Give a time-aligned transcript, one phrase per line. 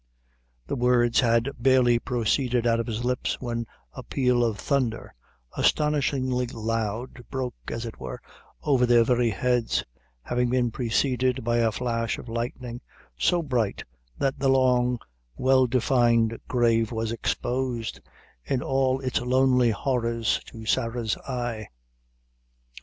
[0.65, 5.13] The words had barely proceeded out of his lips, when a peal of thunder,
[5.55, 8.19] astonishingly loud, broke, as it were,
[8.63, 9.83] over their very heads,
[10.23, 12.81] having been preceded by a flash of lightning,
[13.15, 13.83] so bright,
[14.17, 14.97] that the long,
[15.37, 17.99] well defined grave was exposed,
[18.43, 21.67] in all its lonely horrors, to Sarah's eye.